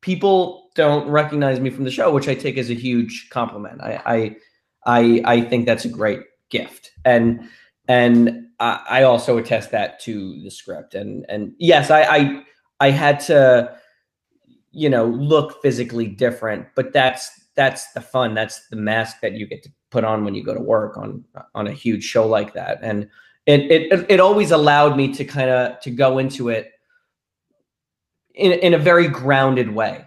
People 0.00 0.70
don't 0.76 1.08
recognize 1.08 1.58
me 1.58 1.70
from 1.70 1.84
the 1.84 1.90
show, 1.90 2.12
which 2.12 2.28
I 2.28 2.34
take 2.34 2.56
as 2.56 2.70
a 2.70 2.74
huge 2.74 3.28
compliment. 3.30 3.80
I, 3.80 4.00
I, 4.06 4.36
I, 4.86 5.22
I 5.24 5.40
think 5.42 5.66
that's 5.66 5.84
a 5.84 5.88
great 5.88 6.20
gift, 6.50 6.92
and 7.04 7.48
and 7.92 8.46
I, 8.58 8.84
I 8.88 9.02
also 9.02 9.36
attest 9.36 9.70
that 9.72 10.00
to 10.00 10.42
the 10.42 10.50
script. 10.50 10.94
And 10.94 11.26
and 11.28 11.52
yes, 11.58 11.90
I, 11.90 12.02
I, 12.02 12.42
I 12.80 12.90
had 12.90 13.20
to, 13.20 13.76
you 14.70 14.88
know, 14.88 15.04
look 15.04 15.60
physically 15.60 16.06
different, 16.06 16.68
but 16.74 16.94
that's 16.94 17.30
that's 17.54 17.92
the 17.92 18.00
fun. 18.00 18.32
That's 18.32 18.66
the 18.68 18.76
mask 18.76 19.20
that 19.20 19.34
you 19.34 19.46
get 19.46 19.62
to 19.64 19.70
put 19.90 20.04
on 20.04 20.24
when 20.24 20.34
you 20.34 20.42
go 20.42 20.54
to 20.54 20.60
work 20.60 20.96
on 20.96 21.22
on 21.54 21.66
a 21.66 21.72
huge 21.72 22.02
show 22.02 22.26
like 22.26 22.54
that. 22.54 22.78
And 22.80 23.10
it 23.44 23.70
it 23.70 24.06
it 24.08 24.20
always 24.20 24.52
allowed 24.52 24.96
me 24.96 25.12
to 25.12 25.24
kind 25.26 25.50
of 25.50 25.78
to 25.80 25.90
go 25.90 26.16
into 26.16 26.48
it 26.48 26.72
in 28.34 28.52
in 28.52 28.72
a 28.72 28.78
very 28.78 29.06
grounded 29.06 29.68
way. 29.68 30.06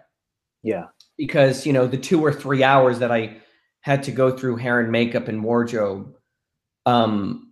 Yeah. 0.64 0.86
Because, 1.18 1.68
you 1.68 1.72
know, 1.72 1.86
the 1.86 1.98
2 1.98 2.26
or 2.26 2.34
3 2.34 2.64
hours 2.64 2.98
that 3.00 3.12
I 3.12 3.38
had 3.82 4.02
to 4.04 4.12
go 4.12 4.36
through 4.36 4.56
hair 4.56 4.80
and 4.80 4.92
makeup 4.92 5.28
and 5.28 5.44
wardrobe 5.44 6.14
um 6.88 7.45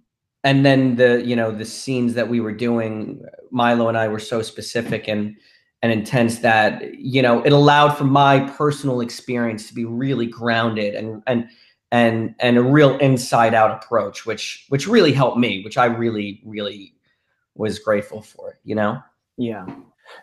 and 0.43 0.65
then 0.65 0.95
the 0.95 1.23
you 1.25 1.35
know 1.35 1.51
the 1.51 1.65
scenes 1.65 2.13
that 2.13 2.29
we 2.29 2.39
were 2.39 2.51
doing 2.51 3.23
Milo 3.51 3.87
and 3.87 3.97
I 3.97 4.07
were 4.07 4.19
so 4.19 4.41
specific 4.41 5.07
and 5.07 5.35
and 5.81 5.91
intense 5.91 6.39
that 6.39 6.95
you 6.95 7.21
know 7.21 7.41
it 7.43 7.53
allowed 7.53 7.97
for 7.97 8.05
my 8.05 8.41
personal 8.51 9.01
experience 9.01 9.67
to 9.67 9.73
be 9.73 9.85
really 9.85 10.25
grounded 10.25 10.95
and 10.95 11.23
and 11.27 11.47
and 11.91 12.35
and 12.39 12.57
a 12.57 12.63
real 12.63 12.97
inside 12.97 13.53
out 13.53 13.83
approach 13.83 14.25
which 14.25 14.65
which 14.69 14.87
really 14.87 15.13
helped 15.13 15.37
me 15.37 15.63
which 15.63 15.77
i 15.77 15.85
really 15.85 16.41
really 16.45 16.93
was 17.55 17.79
grateful 17.79 18.21
for 18.21 18.57
you 18.63 18.75
know? 18.75 19.01
Yeah. 19.37 19.65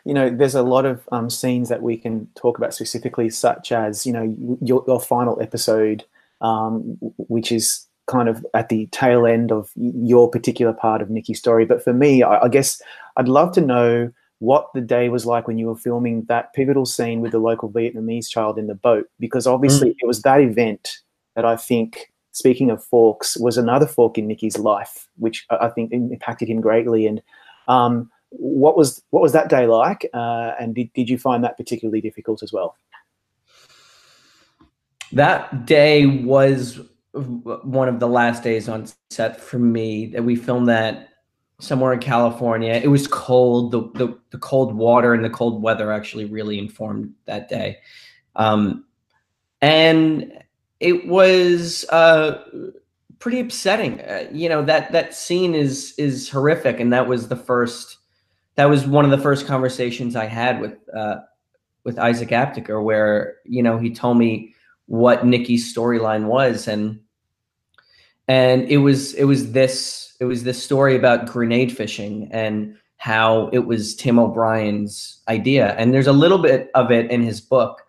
You 0.04 0.14
know 0.14 0.30
there's 0.30 0.54
a 0.54 0.62
lot 0.62 0.84
of 0.84 1.08
um, 1.10 1.30
scenes 1.30 1.68
that 1.68 1.82
we 1.82 1.96
can 1.96 2.28
talk 2.34 2.58
about 2.58 2.74
specifically 2.74 3.30
such 3.30 3.72
as 3.72 4.06
you 4.06 4.12
know 4.12 4.36
your, 4.60 4.84
your 4.86 5.00
final 5.00 5.40
episode 5.40 6.04
um, 6.40 6.96
which 7.16 7.50
is 7.50 7.86
kind 8.10 8.28
of 8.28 8.44
at 8.54 8.68
the 8.68 8.86
tail 8.88 9.26
end 9.26 9.52
of 9.52 9.70
your 9.76 10.28
particular 10.28 10.72
part 10.72 11.00
of 11.00 11.10
Nicky's 11.10 11.38
story 11.38 11.64
but 11.64 11.82
for 11.82 11.92
me 11.92 12.22
I, 12.22 12.44
I 12.44 12.48
guess 12.48 12.82
i'd 13.16 13.28
love 13.28 13.52
to 13.52 13.60
know 13.60 14.12
what 14.40 14.70
the 14.74 14.80
day 14.80 15.08
was 15.10 15.26
like 15.26 15.46
when 15.46 15.58
you 15.58 15.66
were 15.66 15.76
filming 15.76 16.24
that 16.24 16.52
pivotal 16.54 16.86
scene 16.86 17.20
with 17.20 17.32
the 17.32 17.38
local 17.38 17.70
Vietnamese 17.70 18.28
child 18.28 18.58
in 18.58 18.66
the 18.66 18.74
boat, 18.74 19.06
because 19.20 19.46
obviously 19.46 19.90
mm. 19.90 19.96
it 19.98 20.06
was 20.06 20.22
that 20.22 20.40
event 20.40 20.98
that 21.36 21.44
I 21.44 21.56
think, 21.56 22.10
speaking 22.32 22.70
of 22.70 22.82
forks, 22.82 23.36
was 23.36 23.58
another 23.58 23.86
fork 23.86 24.16
in 24.16 24.26
Nicky's 24.26 24.58
life, 24.58 25.06
which 25.18 25.46
I 25.50 25.68
think 25.68 25.92
impacted 25.92 26.48
him 26.48 26.62
greatly. 26.62 27.06
And 27.06 27.22
um, 27.68 28.10
what 28.30 28.78
was 28.78 29.02
what 29.10 29.22
was 29.22 29.32
that 29.32 29.50
day 29.50 29.66
like? 29.66 30.08
Uh, 30.14 30.52
and 30.58 30.74
did, 30.74 30.90
did 30.94 31.10
you 31.10 31.18
find 31.18 31.44
that 31.44 31.58
particularly 31.58 32.00
difficult 32.00 32.42
as 32.42 32.50
well? 32.50 32.76
That 35.12 35.66
day 35.66 36.06
was 36.06 36.80
one 37.12 37.88
of 37.88 38.00
the 38.00 38.08
last 38.08 38.42
days 38.42 38.68
on 38.68 38.86
set 39.10 39.40
for 39.40 39.58
me. 39.58 40.06
That 40.06 40.24
we 40.24 40.36
filmed 40.36 40.68
that 40.68 41.08
somewhere 41.60 41.92
in 41.92 42.00
California. 42.00 42.72
It 42.72 42.88
was 42.88 43.06
cold. 43.06 43.72
The, 43.72 43.82
the, 43.94 44.18
the 44.30 44.38
cold 44.38 44.74
water 44.74 45.14
and 45.14 45.24
the 45.24 45.30
cold 45.30 45.62
weather 45.62 45.92
actually 45.92 46.24
really 46.24 46.58
informed 46.58 47.12
that 47.26 47.48
day. 47.48 47.78
Um, 48.36 48.84
and 49.60 50.32
it 50.80 51.06
was 51.06 51.84
uh, 51.90 52.42
pretty 53.18 53.40
upsetting. 53.40 54.00
Uh, 54.00 54.26
you 54.32 54.48
know 54.48 54.64
that 54.64 54.90
that 54.92 55.14
scene 55.14 55.54
is 55.54 55.94
is 55.98 56.28
horrific, 56.28 56.80
and 56.80 56.92
that 56.92 57.06
was 57.06 57.28
the 57.28 57.36
first. 57.36 57.98
That 58.56 58.66
was 58.66 58.86
one 58.86 59.04
of 59.04 59.10
the 59.10 59.18
first 59.18 59.46
conversations 59.46 60.16
I 60.16 60.26
had 60.26 60.60
with 60.60 60.76
uh, 60.94 61.16
with 61.84 61.98
Isaac 61.98 62.30
Aptaker, 62.30 62.82
where 62.82 63.36
you 63.44 63.62
know 63.62 63.78
he 63.78 63.92
told 63.92 64.18
me 64.18 64.54
what 64.90 65.24
Nicky's 65.24 65.72
storyline 65.72 66.24
was, 66.24 66.66
and 66.66 66.98
and 68.26 68.68
it 68.68 68.78
was 68.78 69.14
it 69.14 69.22
was 69.22 69.52
this 69.52 70.16
it 70.18 70.24
was 70.24 70.42
this 70.42 70.60
story 70.60 70.96
about 70.96 71.26
grenade 71.26 71.70
fishing 71.70 72.28
and 72.32 72.76
how 72.96 73.48
it 73.52 73.60
was 73.60 73.94
Tim 73.94 74.18
O'Brien's 74.18 75.22
idea. 75.28 75.76
And 75.76 75.94
there's 75.94 76.08
a 76.08 76.12
little 76.12 76.38
bit 76.38 76.72
of 76.74 76.90
it 76.90 77.08
in 77.08 77.22
his 77.22 77.40
book, 77.40 77.82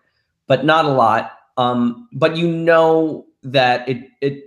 but 0.46 0.64
not 0.64 0.84
a 0.84 0.92
lot. 0.92 1.32
Um, 1.56 2.08
but 2.12 2.36
you 2.36 2.46
know 2.46 3.26
that 3.42 3.88
it 3.88 4.08
it 4.20 4.44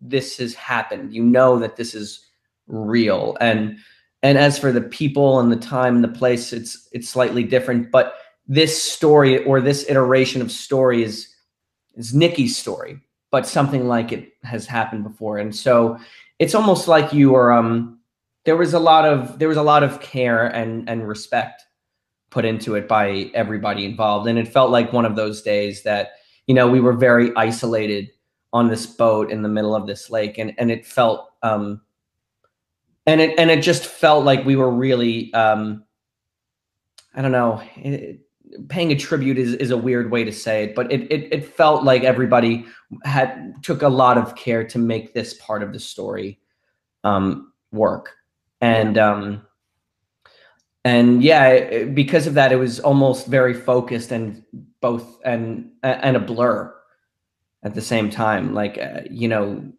this 0.00 0.36
has 0.38 0.54
happened. 0.54 1.12
You 1.12 1.24
know 1.24 1.58
that 1.58 1.74
this 1.74 1.96
is 1.96 2.24
real. 2.68 3.36
And 3.40 3.76
and 4.22 4.38
as 4.38 4.56
for 4.56 4.70
the 4.70 4.82
people 4.82 5.40
and 5.40 5.50
the 5.50 5.56
time 5.56 5.96
and 5.96 6.04
the 6.04 6.16
place, 6.16 6.52
it's 6.52 6.88
it's 6.92 7.08
slightly 7.08 7.42
different. 7.42 7.90
But 7.90 8.14
this 8.46 8.80
story 8.80 9.44
or 9.44 9.60
this 9.60 9.84
iteration 9.90 10.40
of 10.40 10.52
story 10.52 11.02
is 11.02 11.34
is 11.98 12.14
Nicky's 12.14 12.56
story, 12.56 13.00
but 13.30 13.46
something 13.46 13.88
like 13.88 14.12
it 14.12 14.32
has 14.42 14.66
happened 14.66 15.04
before. 15.04 15.38
And 15.38 15.54
so 15.54 15.98
it's 16.38 16.54
almost 16.54 16.88
like 16.88 17.12
you 17.12 17.34
are 17.34 17.52
um 17.52 17.98
there 18.44 18.56
was 18.56 18.72
a 18.72 18.78
lot 18.78 19.04
of 19.04 19.38
there 19.38 19.48
was 19.48 19.56
a 19.56 19.62
lot 19.62 19.82
of 19.82 20.00
care 20.00 20.46
and 20.46 20.88
and 20.88 21.06
respect 21.06 21.62
put 22.30 22.44
into 22.44 22.74
it 22.74 22.86
by 22.88 23.30
everybody 23.34 23.84
involved 23.84 24.28
and 24.28 24.38
it 24.38 24.48
felt 24.48 24.70
like 24.70 24.92
one 24.92 25.04
of 25.04 25.16
those 25.16 25.42
days 25.42 25.82
that 25.82 26.12
you 26.46 26.54
know 26.54 26.68
we 26.68 26.80
were 26.80 26.92
very 26.92 27.34
isolated 27.36 28.10
on 28.52 28.68
this 28.68 28.86
boat 28.86 29.30
in 29.30 29.42
the 29.42 29.48
middle 29.48 29.74
of 29.74 29.86
this 29.86 30.10
lake 30.10 30.38
and 30.38 30.54
and 30.58 30.70
it 30.70 30.86
felt 30.86 31.30
um 31.42 31.80
and 33.06 33.20
it 33.20 33.38
and 33.38 33.50
it 33.50 33.62
just 33.62 33.84
felt 33.84 34.24
like 34.24 34.44
we 34.44 34.56
were 34.56 34.70
really 34.70 35.32
um 35.34 35.84
i 37.14 37.22
don't 37.22 37.32
know 37.32 37.62
it, 37.76 38.20
paying 38.68 38.92
a 38.92 38.96
tribute 38.96 39.38
is, 39.38 39.54
is 39.54 39.70
a 39.70 39.76
weird 39.76 40.10
way 40.10 40.24
to 40.24 40.32
say 40.32 40.64
it 40.64 40.74
but 40.74 40.90
it, 40.92 41.02
it 41.10 41.28
it 41.32 41.44
felt 41.44 41.84
like 41.84 42.02
everybody 42.04 42.64
had 43.04 43.54
took 43.62 43.82
a 43.82 43.88
lot 43.88 44.16
of 44.16 44.34
care 44.34 44.64
to 44.64 44.78
make 44.78 45.14
this 45.14 45.34
part 45.34 45.62
of 45.62 45.72
the 45.72 45.78
story 45.78 46.40
um, 47.04 47.52
work. 47.72 48.14
And 48.60 48.98
um, 48.98 49.46
and 50.84 51.22
yeah 51.22 51.84
because 51.84 52.26
of 52.26 52.34
that 52.34 52.52
it 52.52 52.56
was 52.56 52.80
almost 52.80 53.26
very 53.26 53.54
focused 53.54 54.10
and 54.10 54.42
both 54.80 55.20
and 55.24 55.70
and 55.82 56.16
a 56.16 56.20
blur 56.20 56.74
at 57.62 57.74
the 57.74 57.82
same 57.82 58.10
time. 58.10 58.54
Like 58.54 58.78
uh, 58.78 59.02
you 59.10 59.28
know 59.28 59.72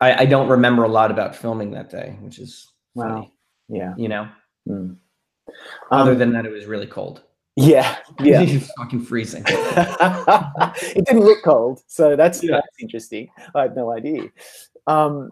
I, 0.00 0.22
I 0.22 0.24
don't 0.26 0.48
remember 0.48 0.84
a 0.84 0.88
lot 0.88 1.10
about 1.10 1.34
filming 1.34 1.72
that 1.72 1.90
day 1.90 2.16
which 2.20 2.38
is 2.38 2.70
wow. 2.94 3.08
funny, 3.08 3.32
yeah. 3.68 3.94
you 3.96 4.08
know? 4.08 4.28
Mm. 4.68 4.98
other 5.90 6.12
um, 6.12 6.18
than 6.18 6.32
that 6.34 6.44
it 6.44 6.52
was 6.52 6.66
really 6.66 6.86
cold 6.86 7.22
yeah, 7.58 7.96
yeah. 8.20 8.40
it's 8.42 8.70
fucking 8.78 9.02
freezing. 9.02 9.44
it 9.48 11.04
didn't 11.06 11.24
look 11.24 11.42
cold, 11.44 11.80
so 11.86 12.16
that's 12.16 12.42
yeah. 12.42 12.52
that's 12.52 12.76
interesting. 12.80 13.28
I 13.54 13.62
had 13.62 13.76
no 13.76 13.92
idea. 13.92 14.24
Um, 14.86 15.30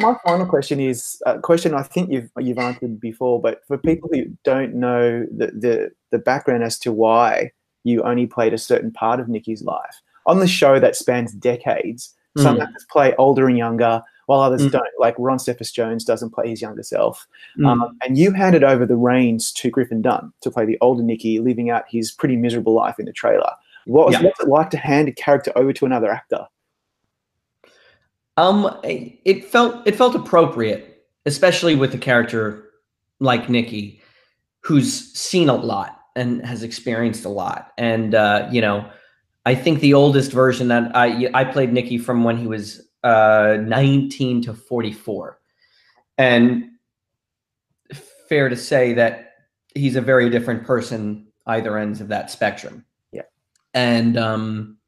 my 0.00 0.16
final 0.26 0.46
question 0.46 0.80
is 0.80 1.22
a 1.24 1.38
question 1.38 1.74
I 1.74 1.82
think 1.82 2.10
you've 2.10 2.30
you've 2.38 2.58
answered 2.58 3.00
before, 3.00 3.40
but 3.40 3.60
for 3.66 3.78
people 3.78 4.10
who 4.12 4.24
don't 4.44 4.74
know 4.74 5.24
the 5.34 5.46
the, 5.46 5.90
the 6.10 6.18
background 6.18 6.64
as 6.64 6.78
to 6.80 6.92
why 6.92 7.52
you 7.84 8.02
only 8.02 8.26
played 8.26 8.54
a 8.54 8.58
certain 8.58 8.92
part 8.92 9.20
of 9.20 9.28
Nicky's 9.28 9.62
life 9.62 10.00
on 10.26 10.40
the 10.40 10.48
show 10.48 10.78
that 10.78 10.96
spans 10.96 11.32
decades, 11.32 12.14
mm. 12.38 12.42
some 12.42 12.60
actors 12.60 12.86
play 12.90 13.14
older 13.16 13.48
and 13.48 13.58
younger. 13.58 14.02
While 14.26 14.40
others 14.40 14.62
Mm. 14.62 14.72
don't. 14.72 14.86
Like 15.00 15.14
Ron 15.18 15.38
Cephas 15.38 15.72
Jones 15.72 16.04
doesn't 16.04 16.30
play 16.30 16.48
his 16.48 16.62
younger 16.62 16.82
self. 16.82 17.26
Mm. 17.58 17.66
Um, 17.66 17.98
and 18.06 18.16
you 18.16 18.30
handed 18.32 18.62
over 18.64 18.86
the 18.86 18.96
reins 18.96 19.52
to 19.54 19.70
Griffin 19.70 20.00
Dunne 20.02 20.32
to 20.42 20.50
play 20.50 20.64
the 20.64 20.78
older 20.80 21.02
Nicky, 21.02 21.40
living 21.40 21.70
out 21.70 21.84
his 21.88 22.12
pretty 22.12 22.36
miserable 22.36 22.72
life 22.74 22.98
in 22.98 23.06
the 23.06 23.12
trailer. 23.12 23.50
What 23.86 24.06
was 24.06 24.14
Yeah. 24.14 24.22
what's 24.22 24.40
it 24.40 24.48
like 24.48 24.70
to 24.70 24.76
hand 24.76 25.08
a 25.08 25.12
character 25.12 25.52
over 25.56 25.72
to 25.72 25.86
another 25.86 26.10
actor? 26.10 26.46
Um, 28.36 28.78
it 28.84 29.44
felt 29.44 29.86
it 29.86 29.94
felt 29.96 30.14
appropriate, 30.14 31.04
especially 31.26 31.74
with 31.74 31.94
a 31.94 31.98
character 31.98 32.70
like 33.20 33.48
Nicky, 33.48 34.00
who's 34.60 35.12
seen 35.12 35.48
a 35.48 35.54
lot 35.54 35.98
and 36.16 36.44
has 36.46 36.62
experienced 36.62 37.24
a 37.24 37.28
lot. 37.28 37.72
And 37.76 38.14
uh, 38.14 38.48
you 38.50 38.60
know, 38.60 38.88
I 39.44 39.54
think 39.54 39.80
the 39.80 39.94
oldest 39.94 40.32
version 40.32 40.68
that 40.68 40.94
I 40.96 41.28
I 41.34 41.44
played 41.44 41.72
Nicky 41.72 41.98
from 41.98 42.24
when 42.24 42.36
he 42.38 42.46
was 42.46 42.88
uh 43.02 43.58
19 43.60 44.42
to 44.42 44.54
44, 44.54 45.38
and 46.18 46.64
fair 48.28 48.48
to 48.48 48.56
say 48.56 48.94
that 48.94 49.32
he's 49.74 49.96
a 49.96 50.00
very 50.00 50.30
different 50.30 50.64
person 50.64 51.26
either 51.46 51.76
ends 51.78 52.00
of 52.00 52.08
that 52.08 52.30
spectrum. 52.30 52.84
Yeah. 53.12 53.22
And 53.74 54.16
um 54.16 54.78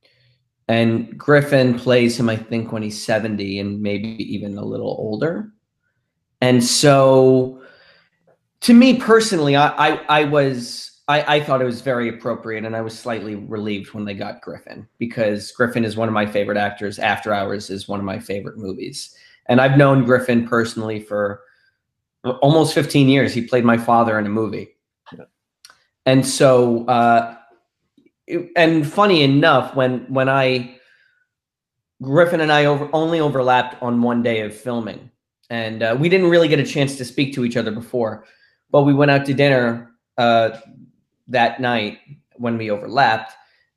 and 0.69 1.17
Griffin 1.19 1.79
plays 1.79 2.19
him, 2.19 2.29
I 2.29 2.37
think, 2.37 2.73
when 2.73 2.83
he's 2.83 3.03
70 3.05 3.61
and 3.61 3.83
maybe 3.83 4.09
even 4.35 4.57
a 4.57 4.65
little 4.65 4.97
older. 4.99 5.53
And 6.41 6.65
so, 6.65 7.63
to 8.61 8.73
me 8.73 8.99
personally, 8.99 9.57
I, 9.57 9.69
I, 9.69 10.01
I 10.09 10.25
was, 10.25 10.94
I, 11.07 11.37
I 11.37 11.41
thought 11.41 11.61
it 11.61 11.67
was 11.67 11.83
very 11.83 12.09
appropriate 12.09 12.65
and 12.65 12.75
I 12.75 12.81
was 12.81 12.99
slightly 12.99 13.35
relieved 13.35 13.93
when 13.93 14.05
they 14.05 14.15
got 14.15 14.41
Griffin 14.41 14.89
because 14.99 15.53
Griffin 15.53 15.85
is 15.85 15.97
one 15.97 16.09
of 16.09 16.15
my 16.15 16.25
favorite 16.25 16.57
actors. 16.57 16.99
After 16.99 17.33
Hours 17.35 17.69
is 17.69 17.87
one 17.89 18.01
of 18.01 18.07
my 18.07 18.19
favorite 18.19 18.57
movies. 18.57 19.15
And 19.47 19.61
I've 19.61 19.77
known 19.77 20.05
Griffin 20.05 20.49
personally 20.49 21.01
for 21.01 21.43
almost 22.41 22.73
15 22.75 23.09
years. 23.09 23.35
He 23.35 23.43
played 23.47 23.65
my 23.65 23.77
father 23.77 24.19
in 24.19 24.25
a 24.25 24.31
movie. 24.31 24.69
And 26.07 26.27
so, 26.27 26.85
uh, 26.87 27.37
it- 28.27 28.51
and 28.57 28.87
funny 28.87 29.23
enough, 29.23 29.75
when 29.75 30.01
when 30.13 30.29
I 30.29 30.79
Griffin 32.03 32.41
and 32.41 32.53
I 32.53 32.67
over, 32.67 32.89
only 32.93 33.21
overlapped 33.21 33.81
on 33.83 34.03
one 34.03 34.23
day 34.23 34.41
of 34.41 34.55
filming, 34.55 35.11
and 35.51 35.83
uh, 35.83 35.97
we 35.99 36.09
didn't 36.09 36.29
really 36.29 36.49
get 36.49 36.59
a 36.59 36.65
chance 36.65 36.97
to 36.97 37.05
speak 37.05 37.35
to 37.35 37.45
each 37.45 37.57
other 37.57 37.71
before, 37.71 38.25
but 38.71 38.83
we 38.83 38.93
went 38.93 39.11
out 39.11 39.25
to 39.27 39.35
dinner 39.35 39.93
uh, 40.19 40.59
that 41.29 41.61
night 41.61 41.99
when 42.37 42.59
we 42.59 42.71
overlapped, 42.71 43.33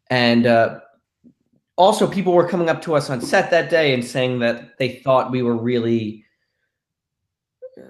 and 0.10 0.46
uh, 0.46 0.80
also 1.76 2.08
people 2.08 2.34
were 2.34 2.48
coming 2.48 2.70
up 2.70 2.82
to 2.82 2.96
us 2.96 3.10
on 3.10 3.22
set 3.22 3.52
that 3.52 3.70
day 3.70 3.94
and 3.94 4.04
saying 4.04 4.40
that 4.40 4.78
they 4.78 4.90
thought 4.90 5.32
we 5.32 5.44
were 5.44 5.56
really 5.56 6.26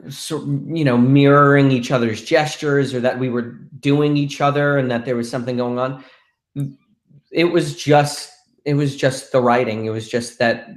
so, 0.09 0.43
you 0.67 0.83
know 0.83 0.97
mirroring 0.97 1.71
each 1.71 1.91
other's 1.91 2.21
gestures 2.21 2.93
or 2.93 2.99
that 2.99 3.17
we 3.17 3.29
were 3.29 3.53
doing 3.79 4.17
each 4.17 4.41
other 4.41 4.77
and 4.77 4.91
that 4.91 5.05
there 5.05 5.15
was 5.15 5.29
something 5.29 5.57
going 5.57 5.79
on. 5.79 6.03
It 7.31 7.45
was 7.45 7.75
just 7.75 8.31
it 8.65 8.73
was 8.73 8.95
just 8.95 9.31
the 9.31 9.41
writing. 9.41 9.85
It 9.85 9.91
was 9.91 10.09
just 10.09 10.39
that 10.39 10.69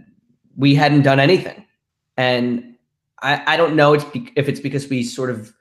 we 0.57 0.75
hadn't 0.75 1.03
done 1.03 1.21
anything. 1.21 1.67
And 2.17 2.77
i 3.23 3.55
i 3.55 3.57
don't 3.57 3.77
know 3.77 3.95
if 3.95 4.49
it's 4.49 4.61
because 4.61 4.89
we 4.89 5.03
sort 5.03 5.31
of 5.31 5.53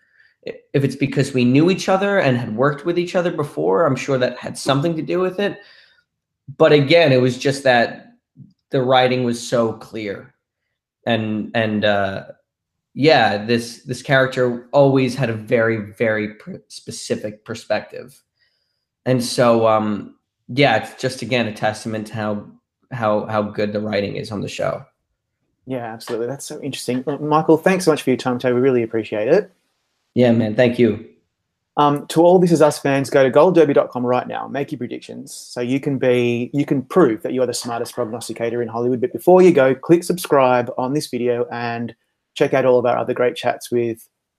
if 0.73 0.83
it's 0.83 0.95
because 0.95 1.33
we 1.33 1.45
knew 1.45 1.69
each 1.69 1.89
other 1.89 2.19
and 2.19 2.37
had 2.37 2.55
worked 2.55 2.85
with 2.85 2.97
each 2.97 3.15
other 3.15 3.31
before 3.31 3.85
i'm 3.85 3.95
sure 3.95 4.17
that 4.17 4.37
had 4.37 4.57
something 4.57 4.95
to 4.95 5.01
do 5.01 5.19
with 5.19 5.39
it 5.39 5.59
but 6.57 6.71
again 6.71 7.11
it 7.11 7.21
was 7.21 7.37
just 7.37 7.63
that 7.63 8.13
the 8.71 8.81
writing 8.81 9.23
was 9.23 9.45
so 9.45 9.73
clear 9.73 10.33
and 11.05 11.51
and 11.55 11.85
uh 11.85 12.25
yeah 12.93 13.43
this 13.45 13.83
this 13.83 14.01
character 14.01 14.67
always 14.71 15.15
had 15.15 15.29
a 15.29 15.33
very 15.33 15.77
very 15.93 16.35
specific 16.67 17.45
perspective 17.45 18.21
and 19.05 19.23
so 19.23 19.67
um 19.67 20.15
yeah 20.49 20.77
it's 20.77 21.01
just 21.01 21.21
again 21.21 21.47
a 21.47 21.53
testament 21.53 22.07
to 22.07 22.13
how 22.13 22.45
how 22.91 23.25
how 23.27 23.41
good 23.41 23.73
the 23.73 23.79
writing 23.81 24.15
is 24.15 24.31
on 24.31 24.41
the 24.41 24.49
show 24.49 24.83
Yeah, 25.69 25.85
absolutely. 25.85 26.25
That's 26.25 26.45
so 26.45 26.59
interesting. 26.61 27.03
Michael, 27.21 27.55
thanks 27.55 27.85
so 27.85 27.91
much 27.91 28.01
for 28.01 28.09
your 28.09 28.17
time 28.17 28.39
today. 28.39 28.53
We 28.53 28.59
really 28.59 28.81
appreciate 28.81 29.27
it. 29.27 29.53
Yeah 30.19 30.31
man 30.31 30.53
thank 30.55 30.77
you 30.77 30.89
Um, 31.77 32.07
to 32.07 32.21
all 32.21 32.39
This 32.39 32.51
Is 32.51 32.61
Us 32.61 32.77
fans, 32.77 33.09
go 33.09 33.23
to 33.23 33.31
goldderby.com 33.31 34.05
right 34.05 34.27
now. 34.27 34.49
Make 34.49 34.73
your 34.73 34.79
predictions 34.79 35.33
so 35.33 35.61
you 35.61 35.79
can 35.79 35.97
be 35.97 36.49
you 36.53 36.65
can 36.65 36.81
prove 36.81 37.21
that 37.23 37.31
you 37.31 37.41
are 37.41 37.47
the 37.47 37.53
smartest 37.53 37.93
prognosticator 37.93 38.61
in 38.61 38.67
Hollywood. 38.67 38.99
But 38.99 39.13
before 39.13 39.41
you 39.41 39.53
go, 39.53 39.73
click 39.73 40.03
subscribe 40.03 40.67
on 40.77 40.93
this 40.93 41.07
video 41.07 41.45
and 41.53 41.95
check 42.33 42.53
out 42.53 42.65
all 42.65 42.79
of 42.79 42.85
our 42.85 42.97
other 42.97 43.13
great 43.13 43.37
chats 43.37 43.71
with 43.71 44.09